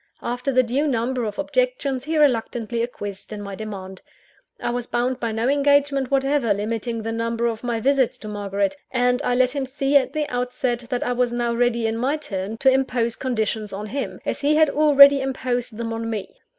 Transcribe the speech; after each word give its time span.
After 0.23 0.51
the 0.51 0.63
due 0.63 0.87
number 0.87 1.25
of 1.25 1.37
objections, 1.37 2.05
he 2.05 2.17
reluctantly 2.17 2.81
acquiesced 2.81 3.31
in 3.31 3.39
my 3.39 3.53
demand. 3.53 4.01
I 4.59 4.71
was 4.71 4.87
bound 4.87 5.19
by 5.19 5.31
no 5.31 5.47
engagement 5.47 6.09
whatever, 6.09 6.55
limiting 6.55 7.03
the 7.03 7.11
number 7.11 7.45
of 7.45 7.63
my 7.63 7.79
visits 7.79 8.17
to 8.17 8.27
Margaret; 8.27 8.75
and 8.89 9.21
I 9.21 9.35
let 9.35 9.51
him 9.51 9.67
see 9.67 9.95
at 9.97 10.13
the 10.13 10.27
outset, 10.27 10.85
that 10.89 11.03
I 11.03 11.11
was 11.13 11.31
now 11.31 11.53
ready 11.53 11.85
in 11.85 11.97
my 11.97 12.17
turn, 12.17 12.57
to 12.61 12.73
impose 12.73 13.15
conditions 13.15 13.71
on 13.71 13.85
him, 13.85 14.19
as 14.25 14.39
he 14.39 14.55
had 14.55 14.71
already 14.71 15.21
imposed 15.21 15.77
them 15.77 15.93
on 15.93 16.09
me. 16.09 16.33